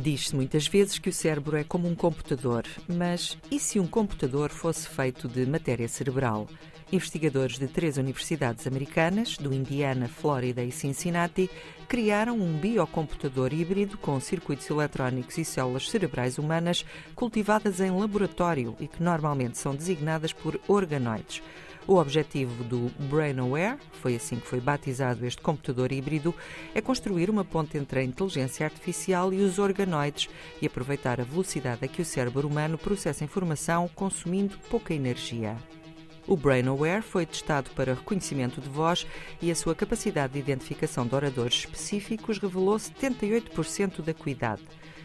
Diz-se 0.00 0.36
muitas 0.36 0.68
vezes 0.68 0.96
que 0.96 1.08
o 1.08 1.12
cérebro 1.12 1.56
é 1.56 1.64
como 1.64 1.88
um 1.88 1.94
computador, 1.94 2.64
mas 2.86 3.36
e 3.50 3.58
se 3.58 3.80
um 3.80 3.86
computador 3.86 4.48
fosse 4.48 4.88
feito 4.88 5.26
de 5.26 5.44
matéria 5.44 5.88
cerebral? 5.88 6.46
Investigadores 6.92 7.58
de 7.58 7.66
três 7.66 7.96
universidades 7.96 8.64
americanas, 8.68 9.36
do 9.36 9.52
Indiana, 9.52 10.06
Flórida 10.06 10.62
e 10.62 10.70
Cincinnati, 10.70 11.50
criaram 11.88 12.38
um 12.38 12.56
biocomputador 12.56 13.52
híbrido 13.52 13.98
com 13.98 14.20
circuitos 14.20 14.70
eletrónicos 14.70 15.36
e 15.36 15.44
células 15.44 15.90
cerebrais 15.90 16.38
humanas 16.38 16.86
cultivadas 17.16 17.80
em 17.80 17.90
laboratório 17.90 18.76
e 18.78 18.86
que 18.86 19.02
normalmente 19.02 19.58
são 19.58 19.74
designadas 19.74 20.32
por 20.32 20.60
organoides. 20.68 21.42
O 21.88 21.96
objetivo 21.96 22.62
do 22.64 22.90
BrainAware, 23.08 23.78
foi 23.92 24.14
assim 24.14 24.36
que 24.36 24.46
foi 24.46 24.60
batizado 24.60 25.24
este 25.24 25.40
computador 25.40 25.90
híbrido, 25.90 26.34
é 26.74 26.82
construir 26.82 27.30
uma 27.30 27.46
ponte 27.46 27.78
entre 27.78 28.00
a 28.00 28.04
inteligência 28.04 28.66
artificial 28.66 29.32
e 29.32 29.40
os 29.40 29.58
organoides 29.58 30.28
e 30.60 30.66
aproveitar 30.66 31.18
a 31.18 31.24
velocidade 31.24 31.82
a 31.82 31.88
que 31.88 32.02
o 32.02 32.04
cérebro 32.04 32.46
humano 32.46 32.76
processa 32.76 33.24
informação 33.24 33.88
consumindo 33.94 34.58
pouca 34.68 34.92
energia. 34.92 35.56
O 36.28 36.36
BrainAware 36.36 37.00
foi 37.00 37.24
testado 37.24 37.70
para 37.70 37.94
reconhecimento 37.94 38.60
de 38.60 38.68
voz 38.68 39.06
e 39.40 39.50
a 39.50 39.54
sua 39.54 39.74
capacidade 39.74 40.34
de 40.34 40.38
identificação 40.38 41.06
de 41.06 41.14
oradores 41.14 41.60
específicos 41.60 42.36
revelou 42.36 42.76
78% 42.76 44.02
da 44.02 44.12
acuidade. 44.12 44.60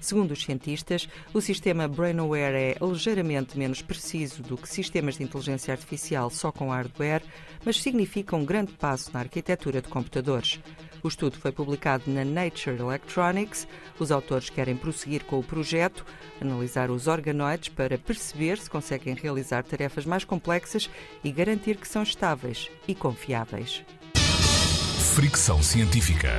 Segundo 0.00 0.32
os 0.32 0.42
cientistas, 0.42 1.08
o 1.32 1.40
sistema 1.40 1.86
BrainAware 1.86 2.56
é 2.56 2.76
ligeiramente 2.82 3.56
menos 3.56 3.80
preciso 3.80 4.42
do 4.42 4.56
que 4.56 4.68
sistemas 4.68 5.16
de 5.16 5.22
inteligência 5.22 5.72
artificial 5.72 6.28
só 6.30 6.50
com 6.50 6.70
hardware, 6.70 7.22
mas 7.64 7.80
significa 7.80 8.34
um 8.34 8.44
grande 8.44 8.72
passo 8.72 9.12
na 9.12 9.20
arquitetura 9.20 9.80
de 9.80 9.88
computadores. 9.88 10.58
O 11.04 11.08
estudo 11.08 11.36
foi 11.36 11.52
publicado 11.52 12.04
na 12.06 12.24
Nature 12.24 12.80
Electronics. 12.80 13.68
Os 13.98 14.10
autores 14.10 14.48
querem 14.48 14.74
prosseguir 14.74 15.22
com 15.24 15.38
o 15.38 15.44
projeto, 15.44 16.02
analisar 16.40 16.90
os 16.90 17.06
organoides 17.06 17.68
para 17.68 17.98
perceber 17.98 18.56
se 18.56 18.70
conseguem 18.70 19.14
realizar 19.14 19.62
tarefas 19.64 20.06
mais 20.06 20.24
complexas 20.24 20.88
e 21.22 21.30
garantir 21.30 21.76
que 21.76 21.86
são 21.86 22.02
estáveis 22.02 22.70
e 22.88 22.94
confiáveis. 22.94 23.84
Fricção 25.14 25.62
Científica. 25.62 26.38